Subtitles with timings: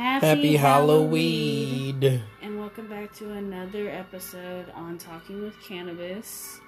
[0.00, 2.02] Happy, Happy Halloweed.
[2.02, 2.22] Halloweed.
[2.40, 6.58] And welcome back to another episode on Talking with Cannabis.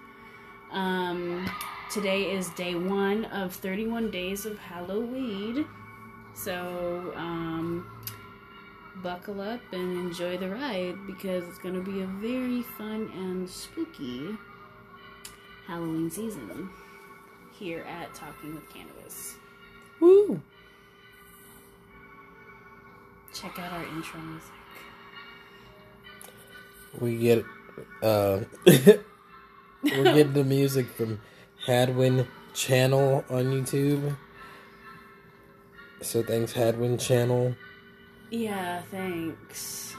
[0.70, 1.50] Um,
[1.90, 5.64] today is day one of 31 days of Halloweed.
[6.34, 7.90] So, um,
[8.96, 13.48] buckle up and enjoy the ride because it's going to be a very fun and
[13.48, 14.36] spooky
[15.66, 16.68] Halloween season
[17.50, 19.36] here at Talking with Cannabis.
[20.00, 20.42] Woo.
[23.32, 24.52] Check out our intro music.
[27.00, 27.44] We get
[28.02, 31.20] uh we're getting the music from
[31.66, 34.16] Hadwin channel on YouTube.
[36.02, 37.54] So thanks Hadwin channel.
[38.30, 39.94] Yeah, thanks.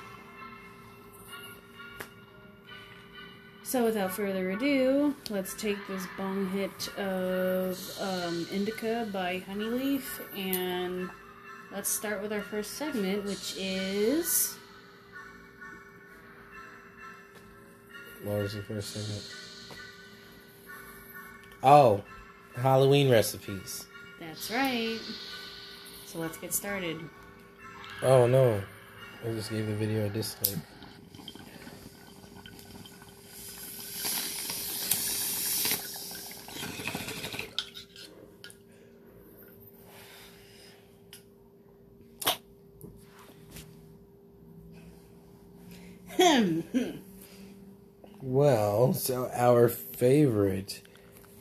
[3.74, 10.04] So, without further ado, let's take this bong hit of um, Indica by Honeyleaf
[10.38, 11.10] and
[11.74, 14.56] let's start with our first segment, which is.
[18.24, 19.36] What was the first segment?
[21.62, 22.04] Oh,
[22.56, 23.86] Halloween recipes.
[24.20, 25.00] That's right.
[26.06, 27.00] So, let's get started.
[28.02, 28.62] Oh no.
[29.26, 30.60] I just gave the video a dislike.
[48.22, 50.82] Well, so our favorite,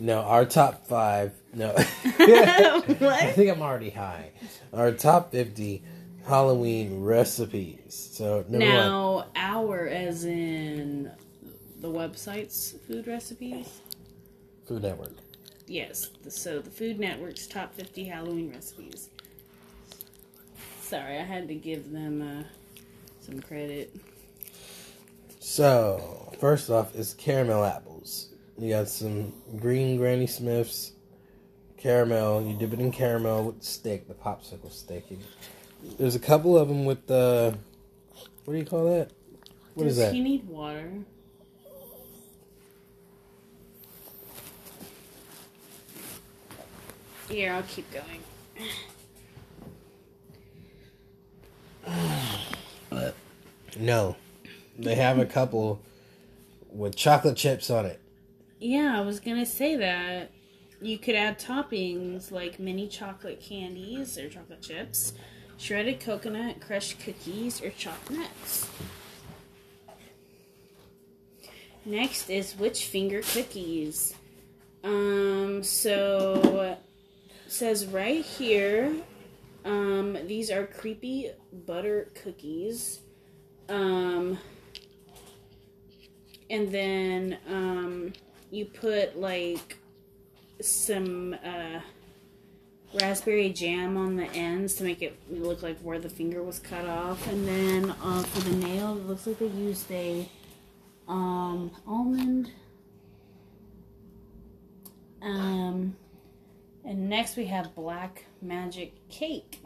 [0.00, 4.30] no, our top five, no, I think I'm already high.
[4.72, 5.82] Our top fifty
[6.26, 8.10] Halloween recipes.
[8.12, 11.10] So number one, Now, our, as in
[11.80, 13.80] the website's food recipes?
[14.66, 15.12] Food Network.
[15.66, 19.08] Yes, so the Food Network's top 50 Halloween recipes.
[20.80, 22.44] Sorry, I had to give them uh,
[23.20, 23.94] some credit.
[25.42, 28.28] So first off is caramel apples.
[28.56, 30.92] You got some green Granny Smiths,
[31.76, 32.42] caramel.
[32.46, 35.04] You dip it in caramel with the stick, the popsicle stick.
[35.98, 37.58] There's a couple of them with the,
[38.44, 39.10] what do you call that?
[39.74, 40.14] What is Does that?
[40.14, 40.92] he need water?
[47.28, 48.20] Here, I'll keep going.
[53.78, 54.16] No,
[54.82, 55.80] they have a couple
[56.70, 58.00] with chocolate chips on it.
[58.58, 60.30] Yeah, I was gonna say that.
[60.80, 65.12] You could add toppings like mini chocolate candies or chocolate chips,
[65.56, 68.68] shredded coconut, crushed cookies, or chopped nuts.
[71.84, 74.14] Next is witch finger cookies.
[74.84, 76.76] Um, so
[77.46, 78.92] says right here,
[79.64, 81.30] um, these are creepy
[81.66, 83.00] butter cookies.
[83.68, 84.38] Um,
[86.52, 88.12] and then um,
[88.50, 89.78] you put like
[90.60, 91.80] some uh,
[93.00, 96.84] raspberry jam on the ends to make it look like where the finger was cut
[96.84, 97.26] off.
[97.26, 100.28] And then uh, for the nail, it looks like they used a
[101.08, 102.52] um, almond.
[105.22, 105.96] Um,
[106.84, 109.62] and next we have Black Magic Cake.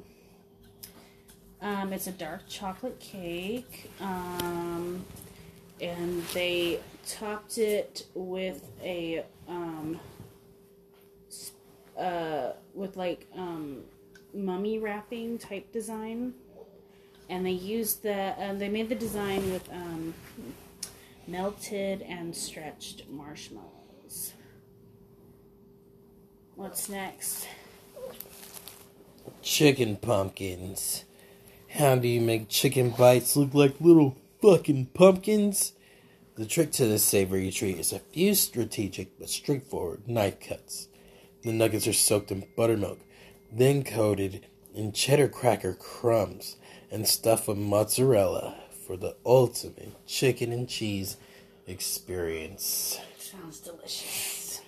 [1.60, 3.90] Um, it's a dark chocolate cake.
[4.00, 5.04] Um,
[5.80, 10.00] and they topped it with a um,
[11.98, 13.82] uh, with like um,
[14.34, 16.34] mummy wrapping type design,
[17.28, 20.14] and they used the uh, they made the design with um,
[21.26, 24.32] melted and stretched marshmallows.
[26.54, 27.46] What's next?
[29.42, 31.04] Chicken pumpkins.
[31.68, 35.72] How do you make chicken bites look like little fucking pumpkins?
[36.36, 40.88] The trick to this savory treat is a few strategic but straightforward knife cuts.
[41.42, 42.98] The nuggets are soaked in buttermilk,
[43.50, 46.56] then coated in cheddar cracker crumbs
[46.90, 48.54] and stuffed with mozzarella
[48.86, 51.16] for the ultimate chicken and cheese
[51.66, 52.98] experience.
[53.18, 54.60] Sounds delicious.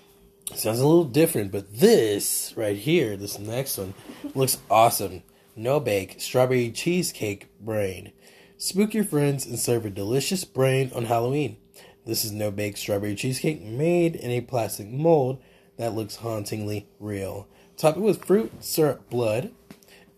[0.55, 3.93] Sounds a little different, but this right here, this next one,
[4.35, 5.23] looks awesome.
[5.55, 8.13] No bake, strawberry cheesecake brain.
[8.59, 11.59] Spook your friends and serve a delicious brain on Halloween.
[12.05, 15.41] This is no bake strawberry cheesecake made in a plastic mold
[15.77, 17.47] that looks hauntingly real.
[17.77, 19.53] Top it with fruit, syrup, blood,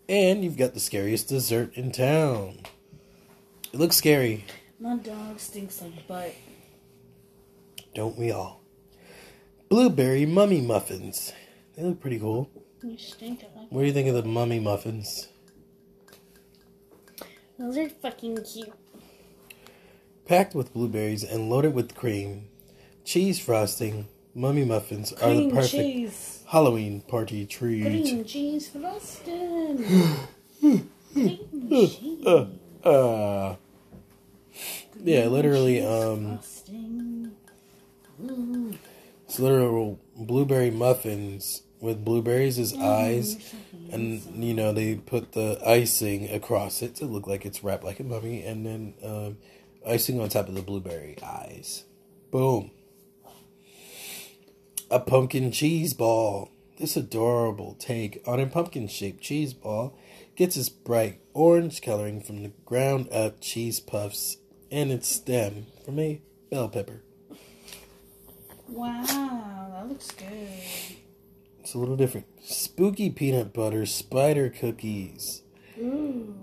[0.09, 2.61] and you've got the scariest dessert in town.
[3.71, 4.45] It looks scary,
[4.79, 6.33] My dog stinks like butt.
[7.93, 8.61] don't we all?
[9.69, 11.31] Blueberry mummy muffins.
[11.75, 12.49] They look pretty cool.
[12.81, 13.43] You stink.
[13.55, 15.27] Like What do you think of the mummy muffins?
[17.57, 18.73] Those are fucking cute.
[20.25, 22.47] Packed with blueberries and loaded with cream,
[23.03, 26.43] cheese frosting, mummy muffins are the perfect cheese.
[26.47, 27.81] Halloween party treat.
[27.83, 29.85] Cream cheese frosting.
[31.13, 31.39] Cream
[31.69, 32.47] cheese Uh,
[32.87, 33.55] uh,
[35.03, 36.39] yeah, literally, um,
[39.25, 43.53] it's literal blueberry muffins with blueberries as eyes,
[43.91, 47.99] and you know they put the icing across it to look like it's wrapped like
[47.99, 49.37] a mummy, and then um,
[49.87, 51.85] icing on top of the blueberry eyes.
[52.31, 52.71] Boom.
[54.89, 56.49] A pumpkin cheese ball.
[56.77, 59.95] This adorable take on a pumpkin shaped cheese ball
[60.35, 64.37] gets its bright orange coloring from the ground up cheese puffs
[64.71, 67.03] and its stem from a bell pepper.
[68.67, 70.97] Wow, that looks good.
[71.71, 72.27] It's a little different.
[72.43, 75.43] Spooky peanut butter spider cookies.
[75.79, 76.35] Ooh.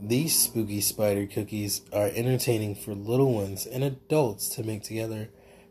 [0.00, 5.28] These spooky spider cookies are entertaining for little ones and adults to make together.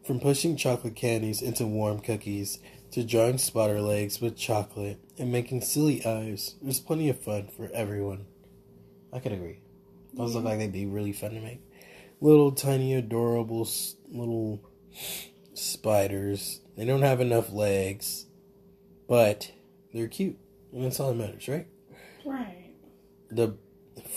[0.08, 2.60] From pushing chocolate candies into warm cookies
[2.92, 7.70] to drawing spider legs with chocolate and making silly eyes, there's plenty of fun for
[7.74, 8.28] everyone.
[9.12, 9.60] I could agree.
[10.14, 11.60] Those look like they'd be really fun to make.
[12.22, 13.68] Little tiny adorable
[14.10, 14.62] little
[15.54, 16.62] spiders.
[16.78, 18.28] They don't have enough legs,
[19.12, 19.52] but
[19.94, 20.38] they're cute,
[20.72, 21.68] and that's all that matters, right?
[22.24, 22.76] Right.
[23.30, 23.58] the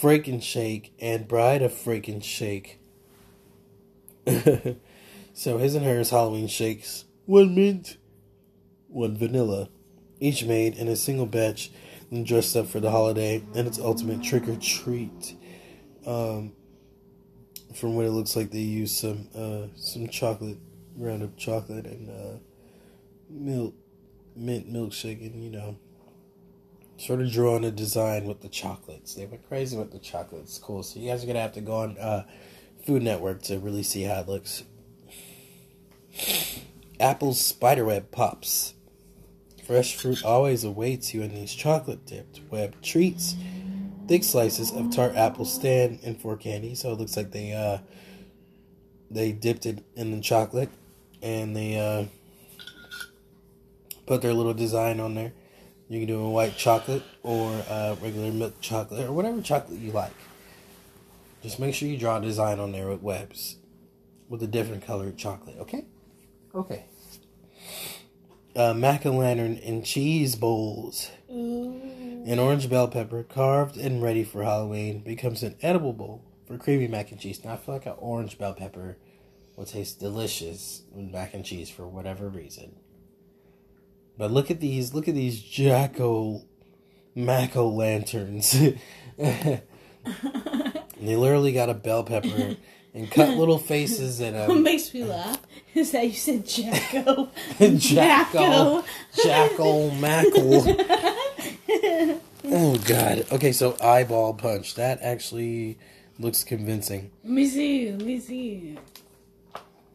[0.00, 2.79] Freakin' Shake and Bride of Freakin' Shake.
[5.35, 7.96] so his and hers Halloween shakes, one mint,
[8.87, 9.69] one vanilla,
[10.20, 11.73] each made in a single batch
[12.12, 15.35] and dressed up for the holiday and its ultimate trick or treat.
[16.06, 16.52] Um,
[17.75, 20.58] from what it looks like, they use some uh, some chocolate,
[20.96, 22.38] ground up chocolate and uh,
[23.29, 23.75] milk,
[24.37, 25.77] mint milkshake, and you know
[26.97, 29.15] sort of drawing a design with the chocolates.
[29.15, 30.59] They went crazy with the chocolates.
[30.59, 30.83] Cool.
[30.83, 32.25] So you guys are gonna have to go on uh,
[32.87, 34.65] Food Network to really see how it looks.
[37.01, 38.75] Apple's spiderweb pops.
[39.67, 43.35] Fresh fruit always awaits you in these chocolate dipped web treats.
[44.07, 46.75] Thick slices of tart apple stand and four candy.
[46.75, 47.79] So it looks like they uh
[49.11, 50.71] they dipped it in the chocolate
[51.23, 52.05] and they uh
[54.06, 55.33] put their little design on there.
[55.89, 59.93] You can do a white chocolate or uh, regular milk chocolate or whatever chocolate you
[59.93, 60.15] like.
[61.43, 63.56] Just make sure you draw a design on there with webs
[64.29, 65.85] with a different colored chocolate, okay?
[66.55, 66.87] Okay.
[68.56, 71.11] Uh, Mac and lantern and cheese bowls.
[71.31, 71.81] Ooh.
[72.27, 76.89] An orange bell pepper carved and ready for Halloween becomes an edible bowl for creamy
[76.89, 77.45] mac and cheese.
[77.45, 78.97] Now, I feel like an orange bell pepper
[79.56, 82.77] will taste delicious with mac and cheese for whatever reason.
[84.17, 86.43] But look at these, look at these Jacko
[87.15, 88.53] Mac o' lanterns.
[89.19, 89.61] they
[91.01, 92.57] literally got a bell pepper
[92.95, 94.63] and cut little faces in What them.
[94.63, 95.39] makes me laugh
[95.75, 97.29] is that you said Jacko.
[97.77, 98.85] Jacko,
[99.23, 100.63] Jacko Mackle.
[102.47, 103.27] Oh God.
[103.33, 104.75] Okay, so eyeball punch.
[104.75, 105.79] That actually
[106.19, 107.11] looks convincing.
[107.25, 107.91] Let me see.
[107.91, 108.79] Let me see.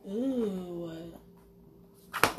[0.09, 0.91] Ooh.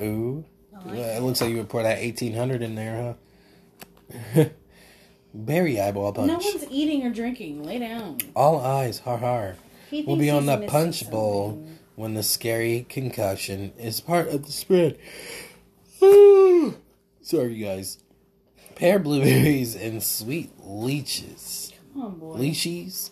[0.02, 0.44] Ooh.
[0.84, 3.16] Like it looks like you would pour that eighteen hundred in there,
[4.34, 4.44] huh?
[5.34, 6.28] Berry eyeball punch.
[6.28, 7.62] No one's eating or drinking.
[7.62, 8.18] Lay down.
[8.34, 9.56] All eyes, har har.
[9.92, 11.78] We'll be on the punch bowl something.
[11.96, 14.98] when the scary concussion is part of the spread.
[17.22, 17.98] Sorry, guys.
[18.74, 21.72] Pear blueberries and sweet lychees.
[21.92, 22.32] Come on, boy.
[22.34, 23.10] Leashes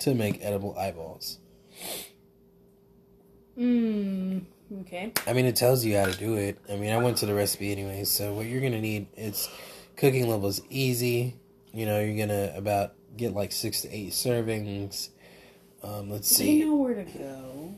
[0.00, 1.38] to make edible eyeballs.
[3.58, 4.42] Mmm.
[4.80, 5.12] Okay.
[5.26, 6.58] I mean, it tells you how to do it.
[6.70, 8.04] I mean, I went to the recipe anyway.
[8.04, 9.48] So what you're gonna need, it's
[9.96, 11.36] cooking level is easy.
[11.74, 15.10] You know, you're gonna about get like six to eight servings.
[15.82, 16.58] Um, let's Do see.
[16.60, 17.74] you know where to go?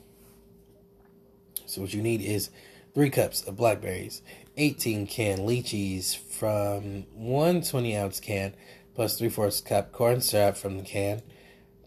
[1.67, 2.51] So what you need is
[2.95, 4.23] three cups of blackberries,
[4.57, 8.55] 18 can lychees from one 20 ounce can,
[8.95, 11.23] plus three fourths cup corn syrup from the can,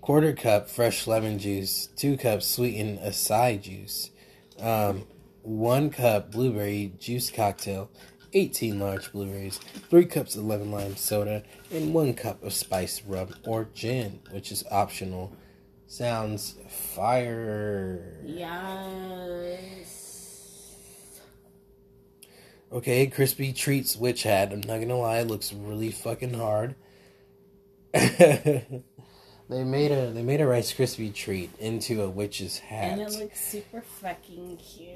[0.01, 4.09] quarter cup fresh lemon juice, two cups sweetened acai juice,
[4.59, 5.05] um,
[5.41, 7.89] one cup blueberry juice cocktail,
[8.33, 9.57] 18 large blueberries,
[9.89, 14.51] three cups of lemon lime soda, and one cup of spiced rum or gin, which
[14.51, 15.33] is optional.
[15.87, 18.19] Sounds fire.
[18.25, 19.97] Yes.
[22.69, 24.51] Okay, crispy treats witch hat.
[24.51, 26.75] I'm not gonna lie, it looks really fucking hard.
[29.49, 32.99] they made a they made a Rice Krispie treat into a witch's hat.
[32.99, 34.89] And it looks super fucking cute.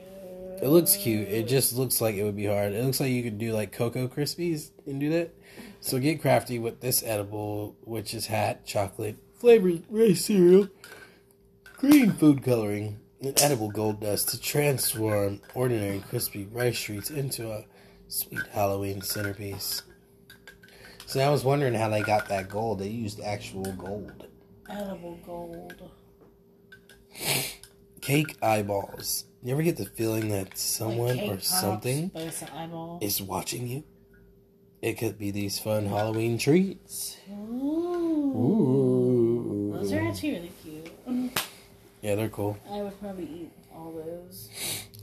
[0.61, 1.27] It looks cute.
[1.29, 2.73] It just looks like it would be hard.
[2.73, 5.33] It looks like you could do like Cocoa Krispies and do that.
[5.79, 10.67] So get crafty with this edible witch's hat chocolate flavored rice cereal,
[11.77, 17.65] green food coloring, and edible gold dust to transform ordinary crispy rice treats into a
[18.07, 19.81] sweet Halloween centerpiece.
[21.05, 22.79] So I was wondering how they got that gold.
[22.79, 24.27] They used actual gold.
[24.71, 25.91] Edible gold.
[28.01, 29.25] Cake eyeballs.
[29.43, 32.99] You ever get the feeling that someone Like or pops, something But it's an eyeball.
[33.01, 33.83] is watching you?
[34.81, 37.17] It could be these fun Halloween treats.
[37.49, 38.51] Ooh.
[39.75, 40.89] Those are actually really cute.
[42.01, 42.57] Yeah, they're cool.
[42.69, 44.49] I would probably eat all those.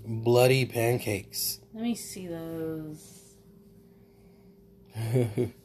[0.04, 1.60] Bloody pancakes.
[1.74, 3.17] Let me see those.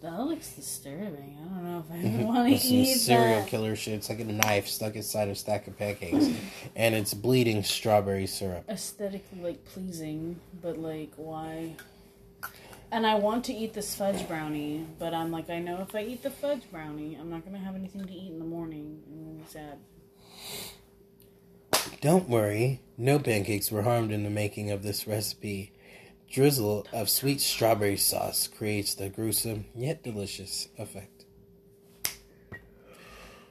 [0.02, 1.38] That looks disturbing.
[1.42, 2.24] I don't know if I mm-hmm.
[2.24, 3.48] want to eat serial that.
[3.48, 3.96] killer shit.
[3.96, 6.30] It's like a knife stuck inside a stack of pancakes,
[6.76, 8.66] and it's bleeding strawberry syrup.
[8.70, 11.76] Aesthetically, like pleasing, but like why?
[12.92, 16.04] And I want to eat this fudge brownie, but I'm like, I know if I
[16.04, 19.02] eat the fudge brownie, I'm not gonna have anything to eat in the morning.
[19.08, 19.80] I'm gonna sad.
[22.02, 25.73] Don't worry, no pancakes were harmed in the making of this recipe.
[26.34, 31.26] Drizzle of sweet strawberry sauce creates the gruesome yet delicious effect.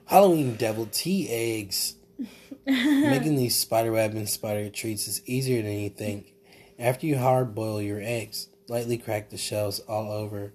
[0.06, 1.94] Halloween devil tea eggs.
[2.66, 6.34] Making these spiderweb spider treats is easier than you think.
[6.76, 10.52] After you hard boil your eggs, lightly crack the shells all over.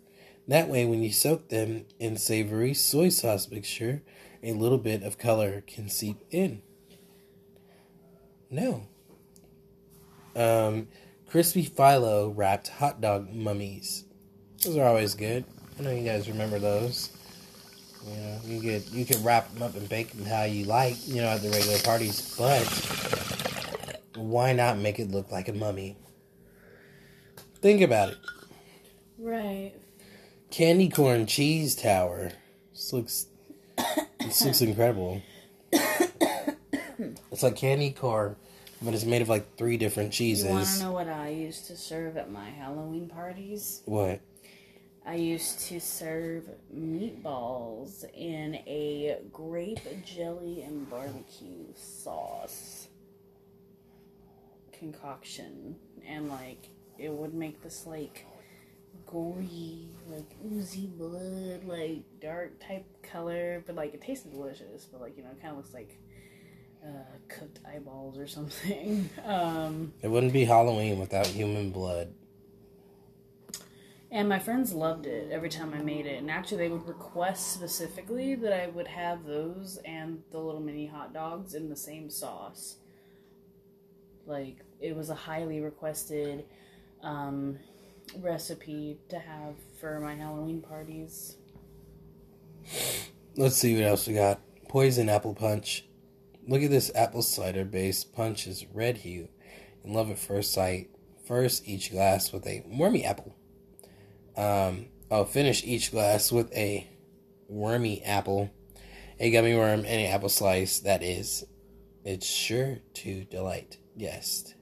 [0.50, 4.04] That way, when you soak them in savory soy sauce mixture,
[4.44, 6.62] a little bit of color can seep in.
[8.52, 8.86] No.
[10.36, 10.90] Um,
[11.28, 14.06] crispy phyllo wrapped hot dog mummies.
[14.64, 15.46] Those are always good.
[15.78, 17.10] I know you guys remember those.
[18.06, 21.08] You know, you could you could wrap them up and bake them how you like.
[21.08, 22.66] You know, at the regular parties, but
[24.16, 25.98] why not make it look like a mummy?
[27.62, 28.18] Think about it.
[29.18, 29.74] Right.
[30.50, 32.32] Candy corn cheese tower.
[32.72, 33.28] This looks
[34.20, 35.22] this looks incredible.
[37.32, 38.36] It's like candy corn,
[38.82, 40.46] but it's made of like three different cheeses.
[40.46, 43.82] You want to know what I used to serve at my Halloween parties?
[43.86, 44.22] What?
[45.06, 52.90] I used to serve meatballs in a grape jelly and barbecue sauce
[54.78, 55.78] concoction.
[56.06, 58.26] And like, it would make this like
[59.06, 63.64] gory, like oozy blood, like dark type color.
[63.66, 64.86] But like, it tasted delicious.
[64.86, 65.98] But like, you know, it kind of looks like
[66.88, 69.10] uh, cooked eyeballs or something.
[69.26, 72.14] Um, It wouldn't be Halloween without human blood.
[74.10, 76.20] And my friends loved it every time I made it.
[76.20, 80.86] And actually, they would request specifically that I would have those and the little mini
[80.88, 82.78] hot dogs in the same sauce.
[84.26, 86.46] Like, it was a highly requested
[87.04, 87.60] um,
[88.20, 91.36] recipe to have for my Halloween parties.
[93.36, 94.40] Let's see what else we got.
[94.70, 95.87] Poison apple punch.
[96.48, 99.28] Look at this apple cider based punch is red hue
[99.84, 100.90] and love at first sight.
[101.26, 103.36] First, each glass with a wormy apple.
[104.38, 106.88] Um, oh, finish each glass with a
[107.50, 108.50] wormy apple,
[109.20, 110.80] a gummy worm, and an apple slice.
[110.80, 111.46] That is,
[112.06, 114.56] it's sure to delight guest.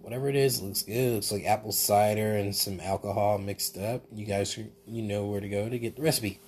[0.00, 1.14] Whatever it is, looks good.
[1.14, 4.02] Looks like apple cider and some alcohol mixed up.
[4.12, 6.40] You guys, you know where to go to get the recipe.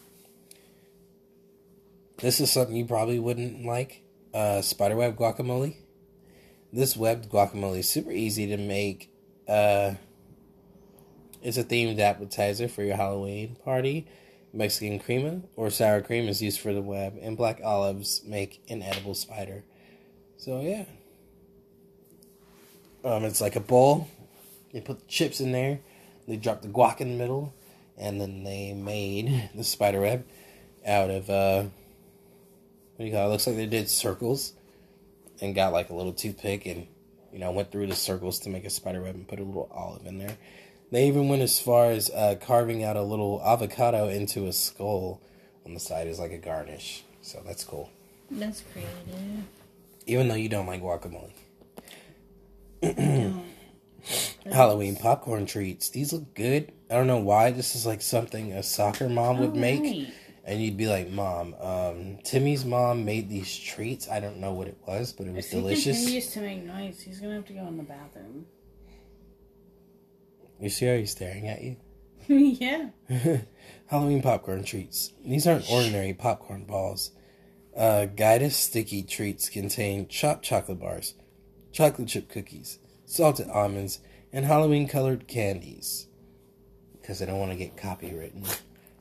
[2.18, 4.03] This is something you probably wouldn't like.
[4.34, 5.76] Uh, spiderweb guacamole.
[6.72, 9.08] This webbed guacamole is super easy to make.
[9.46, 9.94] Uh,
[11.40, 14.08] it's a themed appetizer for your Halloween party.
[14.52, 18.82] Mexican crema or sour cream is used for the web, and black olives make an
[18.82, 19.62] edible spider.
[20.36, 20.84] So yeah,
[23.04, 24.08] um, it's like a bowl.
[24.72, 25.78] You put the chips in there.
[26.26, 27.54] They drop the guac in the middle,
[27.96, 30.24] and then they made the spider web
[30.84, 31.64] out of uh,
[32.98, 33.32] you call it?
[33.32, 34.52] Looks like they did circles,
[35.40, 36.86] and got like a little toothpick and
[37.32, 39.70] you know went through the circles to make a spider web and put a little
[39.72, 40.36] olive in there.
[40.90, 45.20] They even went as far as uh, carving out a little avocado into a skull
[45.66, 47.02] on the side as like a garnish.
[47.20, 47.90] So that's cool.
[48.30, 49.44] That's creative.
[50.06, 51.32] Even though you don't like guacamole.
[54.52, 55.88] Halloween popcorn treats.
[55.88, 56.70] These look good.
[56.90, 57.50] I don't know why.
[57.50, 59.80] This is like something a soccer mom would make.
[59.80, 60.14] Alright.
[60.46, 64.10] And you'd be like, Mom, um, Timmy's mom made these treats.
[64.10, 65.96] I don't know what it was, but it was If he delicious.
[65.98, 68.44] continues to make noise, he's gonna have to go in the bathroom.
[70.60, 71.76] You see how he's staring at you?
[72.28, 72.88] yeah.
[73.86, 75.12] Halloween popcorn treats.
[75.24, 77.10] These aren't ordinary popcorn balls.
[77.76, 81.14] Uh, Guidus sticky treats contain chopped chocolate bars,
[81.72, 83.98] chocolate chip cookies, salted almonds,
[84.32, 86.06] and Halloween colored candies.
[87.00, 88.58] Because I don't want to get copywritten.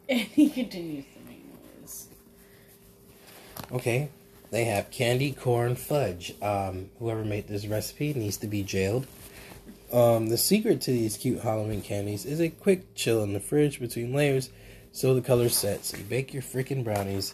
[0.09, 1.12] And he continues to make noise.
[3.73, 4.09] Okay,
[4.51, 6.35] they have candy corn fudge.
[6.41, 9.07] Um, whoever made this recipe needs to be jailed.
[9.91, 13.79] Um, the secret to these cute Halloween candies is a quick chill in the fridge
[13.79, 14.49] between layers
[14.91, 15.91] so the color sets.
[15.97, 17.33] You bake your freaking brownies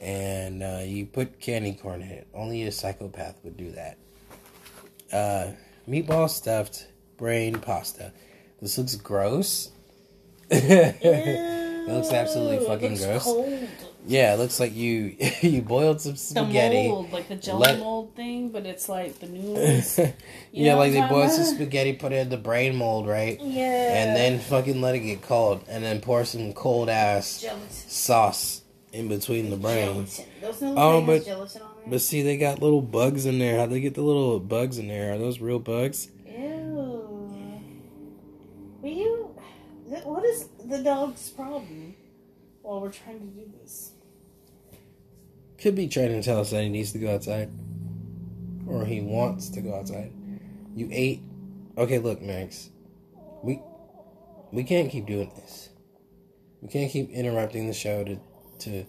[0.00, 2.26] and uh, you put candy corn in it.
[2.34, 3.96] Only a psychopath would do that.
[5.12, 5.52] Uh,
[5.88, 8.12] meatball stuffed brain pasta.
[8.60, 9.70] This looks gross.
[10.50, 13.24] it looks absolutely fucking looks gross.
[13.24, 13.68] Cold.
[14.06, 16.84] Yeah, it looks like you you boiled some spaghetti.
[16.84, 19.98] The mold, like the jelly Let- mold thing, but it's like the noodles.
[20.52, 23.40] yeah, like they boiled some spaghetti, put it in the brain mold, right?
[23.40, 23.94] yeah.
[23.98, 27.68] And then fucking let it get cold, and then pour some cold ass gelatin.
[27.70, 30.06] sauce in between the brain.
[30.62, 31.62] Oh, but- gelatin.
[31.88, 33.58] But see, they got little bugs in there.
[33.58, 35.14] How'd they get the little bugs in there?
[35.14, 36.08] Are those real bugs?
[36.26, 36.32] Ew.
[38.82, 39.34] Will you?
[40.02, 41.94] What is the dog's problem?
[42.62, 43.92] While we're trying to do this.
[45.58, 47.50] Could be trying to tell us that he needs to go outside,
[48.66, 50.12] or he wants to go outside.
[50.74, 51.22] You ate.
[51.78, 52.70] Okay, look, Max.
[53.42, 53.60] We
[54.52, 55.70] we can't keep doing this.
[56.60, 58.18] We can't keep interrupting the show to
[58.60, 58.84] to.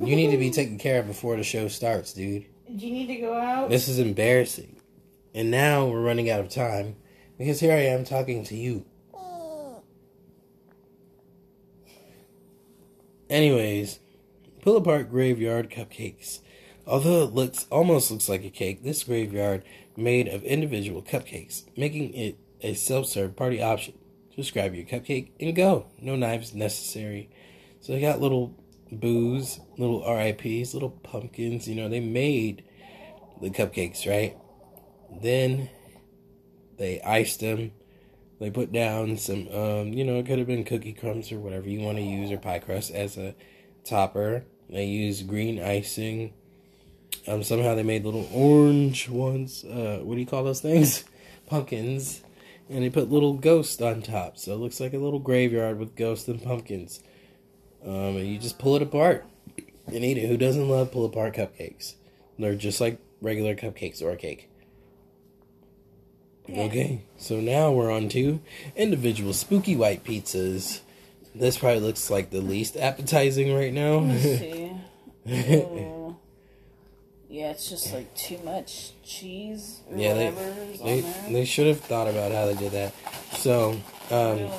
[0.00, 2.46] You need to be taken care of before the show starts, dude.
[2.66, 3.70] Do you need to go out?
[3.70, 4.80] This is embarrassing.
[5.34, 6.96] And now we're running out of time
[7.38, 8.84] because here I am talking to you.
[13.30, 13.98] Anyways,
[14.60, 16.40] pull apart graveyard cupcakes.
[16.86, 19.62] Although it looks almost looks like a cake, this graveyard
[19.96, 23.94] made of individual cupcakes, making it a self-serve party option.
[24.34, 25.86] Just grab your cupcake and go.
[26.00, 27.28] No knives necessary.
[27.80, 28.54] So they got little
[28.90, 31.68] booze, little RIPs, little pumpkins.
[31.68, 32.64] You know, they made
[33.40, 34.36] the cupcakes, right?
[35.20, 35.68] Then
[36.78, 37.72] they iced them.
[38.40, 41.68] They put down some, um, you know, it could have been cookie crumbs or whatever
[41.68, 43.34] you want to use or pie crust as a
[43.88, 44.44] topper.
[44.68, 46.34] They used green icing.
[47.26, 49.64] Um, somehow they made little orange ones.
[49.64, 51.04] Uh, what do you call those things?
[51.46, 52.22] Pumpkins.
[52.70, 55.96] And they put little ghosts on top, so it looks like a little graveyard with
[55.96, 57.02] ghosts and pumpkins.
[57.82, 59.24] Um, and you just pull it apart
[59.86, 60.28] and eat it.
[60.28, 61.94] Who doesn't love pull apart cupcakes?
[62.38, 64.50] They're just like regular cupcakes or a cake.
[66.46, 66.62] Yeah.
[66.62, 68.40] Okay, so now we're on to
[68.76, 70.80] individual spooky white pizzas.
[71.34, 73.98] This probably looks like the least appetizing right now.
[73.98, 74.72] Let's see.
[75.28, 76.16] Oh.
[77.28, 81.32] Yeah, it's just like too much cheese or Yeah, they- whatever they, on there.
[81.32, 82.94] they should have thought about how they did that.
[83.36, 83.72] So,
[84.10, 84.50] um, Really.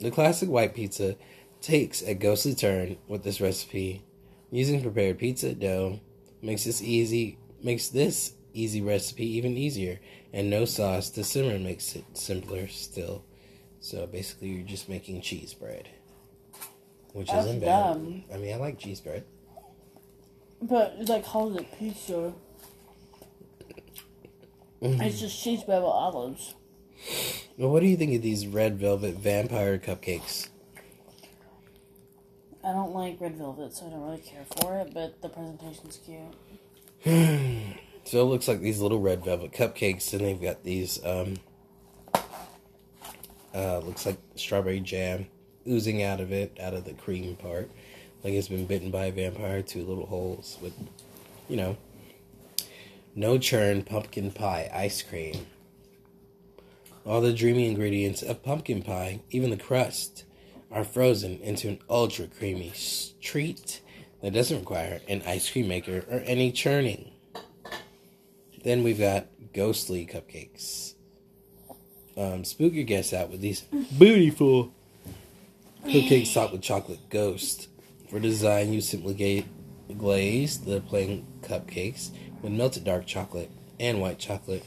[0.00, 1.16] The classic white pizza
[1.60, 4.02] takes a ghostly turn with this recipe.
[4.50, 6.00] Using prepared pizza dough
[6.42, 10.00] makes this easy makes this easy recipe even easier,
[10.32, 13.24] and no sauce to simmer makes it simpler still.
[13.80, 15.88] So basically, you're just making cheese bread,
[17.12, 17.94] which That's isn't bad.
[17.94, 18.24] dumb.
[18.32, 19.24] I mean, I like cheese bread.
[20.60, 22.32] But it's like calling it pizza.
[24.80, 25.00] Mm-hmm.
[25.00, 26.54] It's just cheese bread with olives.
[27.56, 30.48] Well, what do you think of these red velvet vampire cupcakes?
[32.64, 35.98] I don't like red velvet, so I don't really care for it, but the presentation's
[36.04, 37.66] cute.
[38.04, 40.98] So it looks like these little red velvet cupcakes, and they've got these.
[41.04, 41.36] Um,
[43.54, 45.28] uh, looks like strawberry jam
[45.68, 47.70] oozing out of it, out of the cream part,
[48.22, 49.62] like it's been bitten by a vampire.
[49.62, 50.74] Two little holes with,
[51.48, 51.76] you know,
[53.14, 55.46] no churn pumpkin pie ice cream.
[57.04, 60.24] All the dreamy ingredients of pumpkin pie, even the crust,
[60.70, 62.72] are frozen into an ultra creamy
[63.20, 63.80] treat
[64.22, 67.10] that doesn't require an ice cream maker or any churning.
[68.64, 70.94] Then we've got ghostly cupcakes.
[72.16, 73.62] Um, spook your guests out with these
[73.98, 74.72] beautiful
[75.84, 77.68] cupcakes topped with chocolate ghost.
[78.08, 79.46] For design, you simply
[79.96, 82.10] glaze the plain cupcakes
[82.42, 84.64] with melted dark chocolate and white chocolate.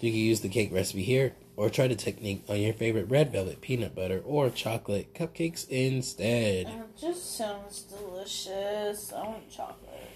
[0.00, 3.32] You can use the cake recipe here, or try the technique on your favorite red
[3.32, 6.68] velvet, peanut butter, or chocolate cupcakes instead.
[6.68, 9.12] It just sounds delicious.
[9.12, 10.10] I want chocolate.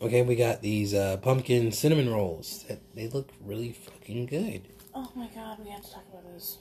[0.00, 2.64] Okay, we got these uh, pumpkin cinnamon rolls.
[2.94, 4.68] They look really fucking good.
[4.94, 6.58] Oh my god, we have to talk about this.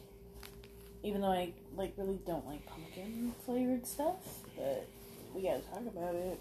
[1.05, 4.15] Even though I like really don't like pumpkin flavored stuff,
[4.57, 4.87] but
[5.35, 6.39] we gotta talk about it.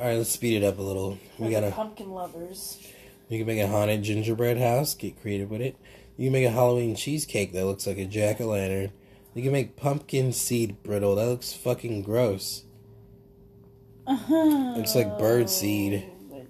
[0.00, 1.18] All right, let's speed it up a little.
[1.38, 2.78] We gotta pumpkin lovers.
[3.28, 4.94] You can make a haunted gingerbread house.
[4.94, 5.76] Get creative with it.
[6.16, 8.90] You can make a Halloween cheesecake that looks like a jack o' lantern.
[9.34, 11.16] You can make pumpkin seed brittle.
[11.16, 12.62] That looks fucking gross.
[14.08, 16.06] It's like bird seed.
[16.32, 16.42] Oh,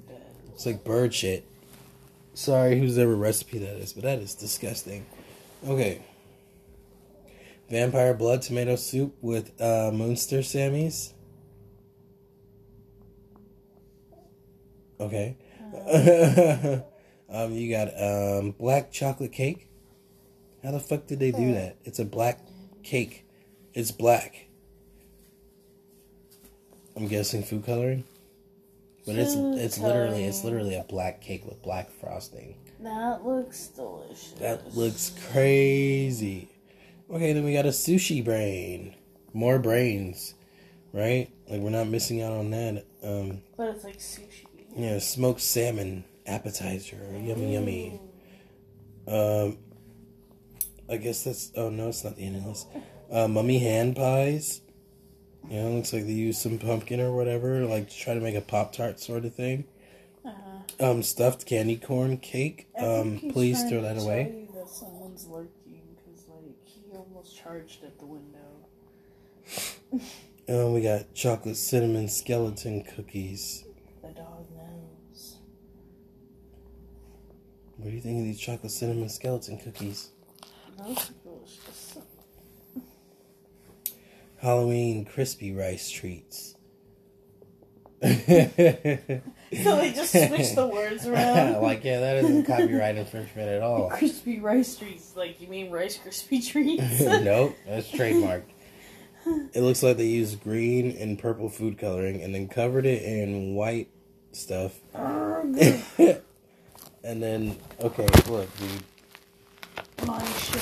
[0.55, 1.44] it's like bird shit.
[2.35, 5.05] Sorry, whose ever recipe that is, but that is disgusting.
[5.66, 6.03] Okay.
[7.68, 11.12] Vampire blood tomato soup with uh, Munster Sammys.
[15.00, 15.37] Okay.
[17.29, 19.68] um, you got um black chocolate cake.
[20.62, 21.76] How the fuck did they do that?
[21.85, 22.40] It's a black
[22.83, 23.24] cake.
[23.74, 24.46] It's black.
[26.96, 28.05] I'm guessing food coloring.
[29.05, 32.57] But it's Food it's literally it's literally a black cake with black frosting.
[32.81, 34.33] That looks delicious.
[34.40, 36.48] That looks crazy.
[37.11, 38.95] Okay, then we got a sushi brain.
[39.33, 40.35] More brains,
[40.92, 41.31] right?
[41.49, 42.85] Like we're not missing out on that.
[43.03, 44.47] Um, But it's like sushi.
[44.75, 46.97] yeah, smoked salmon appetizer.
[47.21, 48.01] Yummy, yummy.
[49.07, 49.59] Um,
[50.90, 51.53] I guess that's.
[51.57, 52.64] Oh no, it's not the end of.
[53.11, 54.62] Uh, mummy hand pies.
[55.49, 58.35] You know, looks like they used some pumpkin or whatever, like to try to make
[58.35, 59.64] a pop tart sort of thing.
[60.25, 60.90] Uh-huh.
[60.90, 62.66] Um, stuffed candy corn cake.
[62.77, 64.35] I Um, please throw that away.
[64.49, 68.39] you that someone's lurking because, like, he almost charged at the window.
[70.49, 73.65] Um, we got chocolate cinnamon skeleton cookies.
[74.03, 75.39] The dog knows.
[77.77, 80.11] What do you think of these chocolate cinnamon skeleton cookies?
[80.79, 81.99] Those are delicious.
[84.39, 86.55] Halloween crispy rice treats.
[89.63, 91.63] So they just switched the words around.
[91.63, 93.91] like, yeah, that isn't copyright infringement at all.
[93.91, 95.15] Crispy Rice treats.
[95.15, 97.01] Like, you mean Rice Krispie treats?
[97.01, 98.43] nope, that's trademarked.
[99.55, 103.55] It looks like they used green and purple food coloring and then covered it in
[103.55, 103.89] white
[104.33, 104.73] stuff.
[104.95, 105.55] And
[107.23, 108.83] then, okay, look, dude.
[110.07, 110.59] My show.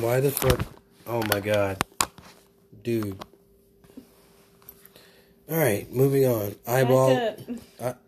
[0.00, 0.60] Why the fuck?
[1.06, 1.82] Oh my god.
[2.82, 3.18] Dude.
[5.50, 6.54] Alright, moving on.
[6.66, 7.14] Eyeball.
[7.14, 7.38] Back
[7.80, 8.02] up.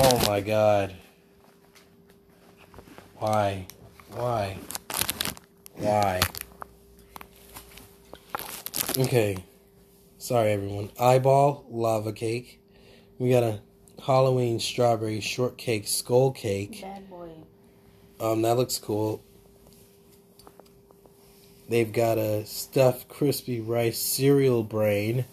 [0.00, 0.94] Oh my god.
[3.16, 3.66] Why?
[4.12, 4.56] Why?
[5.74, 6.20] Why?
[8.96, 9.38] Okay.
[10.18, 10.90] Sorry, everyone.
[11.00, 12.60] Eyeball lava cake.
[13.18, 13.60] We got a
[14.06, 16.80] Halloween strawberry shortcake skull cake.
[16.80, 17.30] Bad boy.
[18.20, 19.20] Um, that looks cool.
[21.68, 25.24] They've got a stuffed crispy rice cereal brain.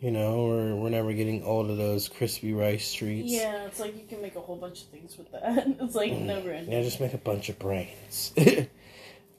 [0.00, 3.30] You know, we're, we're never getting old of those crispy rice treats.
[3.30, 5.66] Yeah, it's like you can make a whole bunch of things with that.
[5.80, 6.72] It's like never ending.
[6.72, 8.32] Yeah, just make a bunch of brains.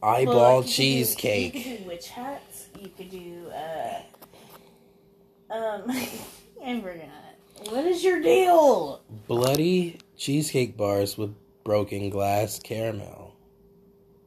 [0.03, 1.53] Well, Eyeball like, do- cheesecake.
[1.53, 2.67] you could do witch hats.
[2.79, 4.01] You could do, uh.
[5.53, 5.83] Um.
[6.65, 7.69] I forgot.
[7.71, 9.01] What is your deal?
[9.27, 13.35] Bloody cheesecake bars with broken glass caramel.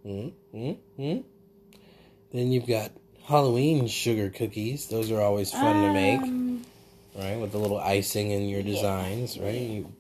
[0.07, 1.25] mm mm mm
[2.33, 2.92] Then you've got
[3.25, 4.87] Halloween sugar cookies.
[4.89, 6.65] Those are always fun to make, Um,
[7.17, 7.37] right?
[7.37, 8.67] With the little icing in your Yeah.
[8.75, 9.61] designs, right?
[9.61, 9.93] You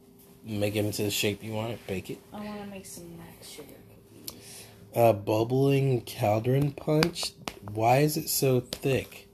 [0.44, 2.18] make it into the shape you want it, bake it.
[2.32, 4.64] I want to make some max sugar cookies.
[4.94, 7.32] A bubbling cauldron punch.
[7.72, 9.26] Why is it so thick?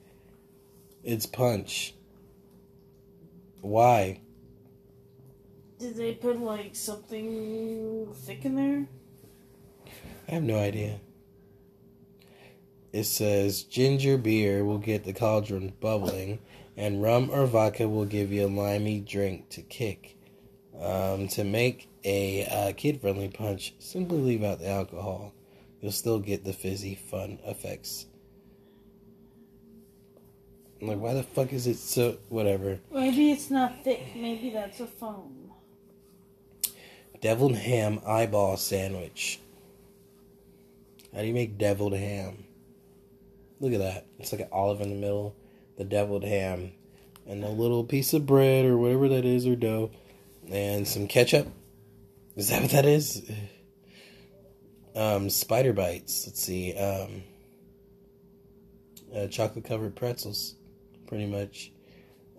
[1.03, 1.95] It's punch.
[3.61, 4.21] Why?
[5.81, 8.87] Did they put like something thick in there?
[10.29, 11.01] I have no idea.
[12.93, 16.41] It says ginger beer will get the cauldron bubbling,
[16.77, 20.17] and rum or vodka will give you a limey drink to kick.
[20.81, 25.35] Um, to make a uh, kid friendly punch, simply leave out the alcohol.
[25.81, 28.07] You'll still get the fizzy fun effects.
[30.81, 32.17] I'm like, why the fuck is it so.
[32.29, 32.81] Whatever.
[32.91, 34.01] Maybe it's not thick.
[34.17, 35.53] Maybe that's a foam.
[37.21, 39.41] Deviled ham eyeball sandwich.
[41.15, 42.45] How do you make deviled ham?
[43.61, 44.07] Look at that.
[44.19, 45.37] It's like an olive in the middle,
[45.77, 46.73] the deviled ham,
[47.27, 49.91] and a little piece of bread or whatever that is or dough,
[50.51, 51.47] and some ketchup.
[52.37, 53.31] Is that what that is?
[54.97, 56.27] Um, spider bites.
[56.27, 56.75] Let's see.
[56.75, 57.23] Um,
[59.15, 60.55] uh, chocolate covered pretzels,
[61.07, 61.71] pretty much.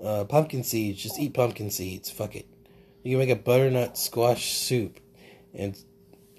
[0.04, 1.02] Uh, pumpkin seeds.
[1.02, 2.10] Just eat pumpkin seeds.
[2.10, 2.48] Fuck it.
[3.04, 5.00] You can make a butternut squash soup
[5.54, 5.78] and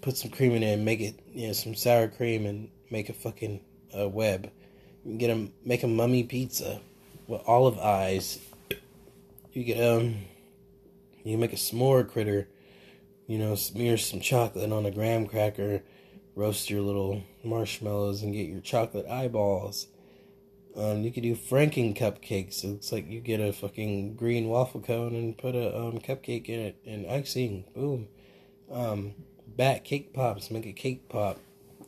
[0.00, 3.08] put some cream in it and make it, you know, some sour cream and make
[3.08, 3.60] a fucking
[3.96, 4.50] uh, web.
[5.04, 6.80] You get a make a mummy pizza
[7.26, 8.38] with olive eyes.
[9.52, 10.16] You get um,
[11.24, 12.48] you make a s'more critter.
[13.26, 15.82] You know, smear some chocolate on a graham cracker,
[16.34, 19.86] roast your little marshmallows, and get your chocolate eyeballs.
[20.76, 22.64] Um, you could do Franken cupcakes.
[22.64, 26.48] It looks like you get a fucking green waffle cone and put a um, cupcake
[26.48, 27.64] in it and icing.
[27.74, 28.08] Boom.
[28.70, 29.14] Um,
[29.46, 30.50] bat cake pops.
[30.50, 31.38] Make a cake pop.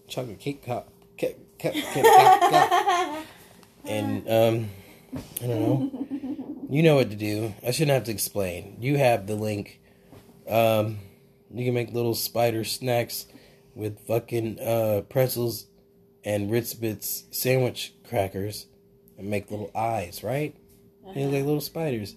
[0.07, 0.89] Chocolate cake pop.
[1.17, 2.84] Cake, cake, cake, cake, cake.
[3.87, 4.71] And um,
[5.43, 6.07] I don't know.
[6.71, 7.55] You know what to do.
[7.67, 8.77] I shouldn't have to explain.
[8.81, 9.81] You have the link.
[10.49, 10.99] Um,
[11.53, 13.27] you can make little spider snacks
[13.75, 15.67] with fucking uh, pretzels
[16.25, 18.67] and Ritz Bits sandwich crackers
[19.19, 20.57] and make little eyes, right?
[21.15, 22.17] They look like little spiders.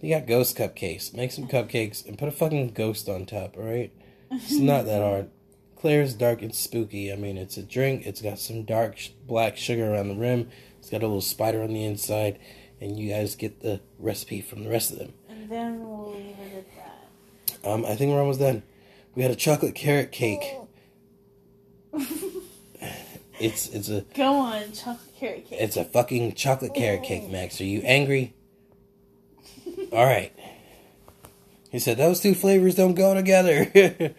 [0.00, 1.12] They got ghost cupcakes.
[1.12, 3.92] Make some cupcakes and put a fucking ghost on top, alright?
[4.30, 5.30] It's not that hard.
[5.76, 7.12] Claire's dark and spooky.
[7.12, 8.06] I mean, it's a drink.
[8.06, 10.48] It's got some dark sh- black sugar around the rim.
[10.88, 12.38] It's got a little spider on the inside.
[12.80, 15.12] And you guys get the recipe from the rest of them.
[15.28, 17.68] And then we'll leave it at that.
[17.70, 18.62] Um, I think we're almost done.
[19.14, 20.56] We had a chocolate carrot cake.
[23.40, 25.60] It's it's a Go on, chocolate carrot cake.
[25.60, 27.60] it's a fucking chocolate carrot cake, Max.
[27.60, 28.34] Are you angry?
[29.92, 30.32] All right.
[31.70, 33.64] He said those two flavors don't go together.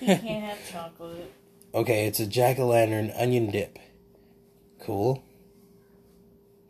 [0.00, 1.30] He can't have chocolate.
[1.74, 3.78] okay, it's a jack o' lantern onion dip.
[4.80, 5.22] Cool.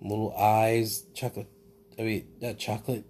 [0.02, 1.48] Little eyes, chocolate.
[1.98, 3.04] I mean, not chocolate.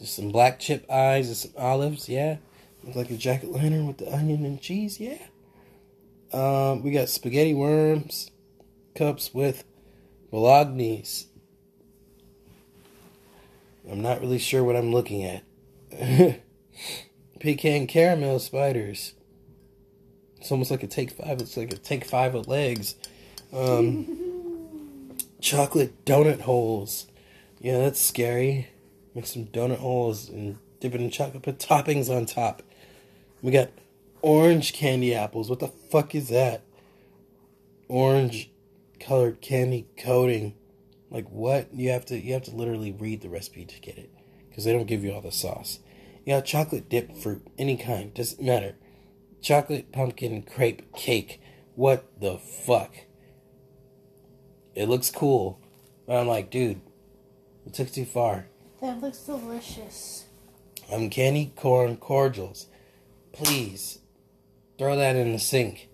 [0.00, 2.08] Just some black chip eyes and some olives.
[2.08, 2.38] Yeah,
[2.82, 4.98] look like a jack o' lantern with the onion and cheese.
[4.98, 5.18] Yeah.
[6.32, 8.30] Um, we got spaghetti worms,
[8.94, 9.64] cups with
[10.30, 11.26] bolognese.
[13.88, 15.44] I'm not really sure what I'm looking at.
[17.40, 19.14] Pecan caramel spiders.
[20.38, 21.40] It's almost like a take five.
[21.40, 22.94] It's like a take five of legs.
[23.52, 24.30] Um,
[25.42, 27.08] chocolate donut holes.
[27.60, 28.68] Yeah, that's scary.
[29.14, 31.42] Make some donut holes and dip it in chocolate.
[31.42, 32.62] Put toppings on top.
[33.42, 33.70] We got
[34.22, 35.50] orange candy apples.
[35.50, 36.62] What the fuck is that?
[37.88, 38.50] Orange
[38.98, 40.54] colored candy coating.
[41.10, 41.74] Like what?
[41.74, 44.10] You have to you have to literally read the recipe to get it
[44.48, 45.80] because they don't give you all the sauce.
[46.24, 48.76] You got chocolate dip fruit, any kind, doesn't matter.
[49.42, 51.40] Chocolate pumpkin crepe cake.
[51.74, 52.94] What the fuck?
[54.74, 55.60] It looks cool,
[56.06, 56.80] but I'm like, dude,
[57.66, 58.46] it took too far.
[58.80, 60.24] That looks delicious.
[60.90, 62.66] Um, candy corn cordials.
[63.32, 64.00] Please
[64.78, 65.88] throw that in the sink.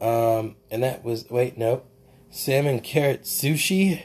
[0.00, 1.82] Um, and that was wait no,
[2.30, 4.02] salmon carrot sushi.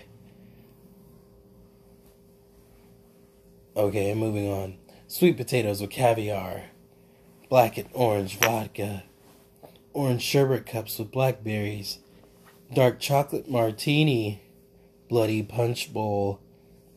[3.77, 4.77] Okay, moving on.
[5.07, 6.63] Sweet potatoes with caviar,
[7.49, 9.03] black and orange vodka,
[9.93, 11.99] orange sherbet cups with blackberries,
[12.75, 14.41] dark chocolate martini,
[15.09, 16.41] bloody punch bowl,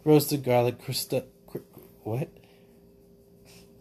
[0.04, 1.14] roasted garlic crust.
[1.46, 1.58] Cr-
[2.02, 2.28] what?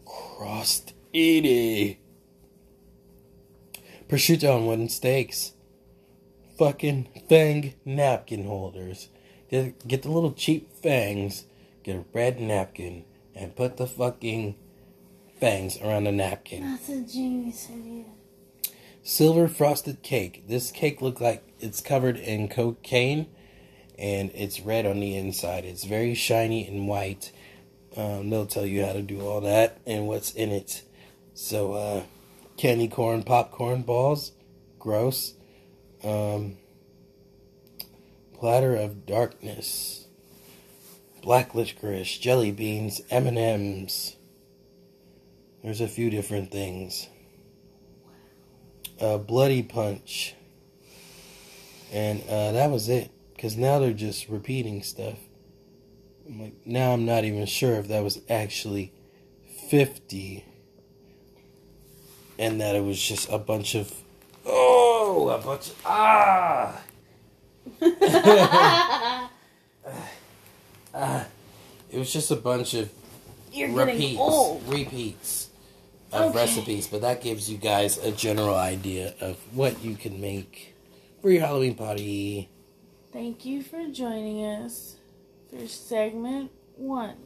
[0.06, 1.98] Crostini.
[4.08, 5.52] Prosciutto on wooden steaks.
[6.56, 9.08] Fucking fang napkin holders.
[9.50, 11.44] Get get the little cheap fangs,
[11.82, 14.56] get a red napkin, and put the fucking
[15.40, 16.62] fangs around the napkin.
[16.62, 18.04] That's a genius idea.
[19.08, 20.44] Silver frosted cake.
[20.48, 23.26] This cake looked like it's covered in cocaine
[23.98, 25.64] and it's red on the inside.
[25.64, 27.32] It's very shiny and white.
[27.96, 30.82] Um, they'll tell you how to do all that and what's in it.
[31.32, 32.02] So, uh,
[32.58, 34.32] candy corn popcorn balls.
[34.78, 35.32] Gross.
[36.04, 36.58] Um,
[38.34, 40.06] platter of darkness.
[41.22, 44.16] Black licorice, jelly beans, M&Ms.
[45.64, 47.08] There's a few different things
[49.00, 50.34] uh, Bloody Punch.
[51.92, 53.10] And uh, that was it.
[53.34, 55.18] Because now they're just repeating stuff.
[56.26, 58.92] I'm like, now I'm not even sure if that was actually
[59.68, 60.44] 50.
[62.38, 63.92] And that it was just a bunch of.
[64.44, 65.82] Oh, a bunch of.
[65.84, 66.82] Ah!
[70.94, 71.26] Ah.
[71.90, 72.90] it was just a bunch of
[73.52, 74.20] You're repeats.
[74.66, 75.47] Repeats
[76.12, 76.38] of Okay.
[76.38, 80.74] recipes, but that gives you guys a general idea of what you can make
[81.20, 82.48] for your Halloween party.
[83.12, 84.96] Thank you for joining us
[85.50, 87.16] for segment one.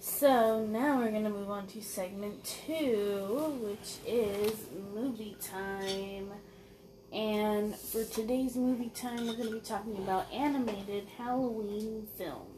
[0.00, 6.30] So now we're gonna move on to segment two, which is movie time.
[7.12, 12.57] And for today's movie time, we're gonna be talking about animated Halloween films.